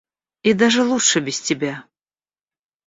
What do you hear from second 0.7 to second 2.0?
лучше без тебя.